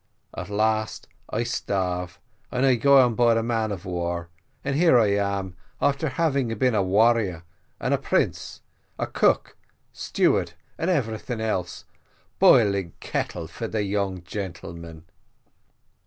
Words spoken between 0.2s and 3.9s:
At last I starve, and I go on board man of